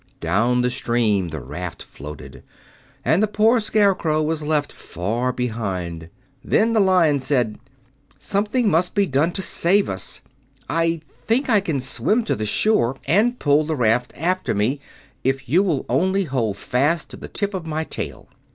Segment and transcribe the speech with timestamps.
[0.19, 2.41] Down the stream the raft floated,
[3.05, 6.09] and the poor Scarecrow was left far behind.
[6.43, 7.59] Then the Lion said:
[8.17, 10.21] "Something must be done to save us.
[10.67, 14.79] I think I can swim to the shore and pull the raft after me,
[15.23, 18.27] if you will only hold fast to the tip of my tail."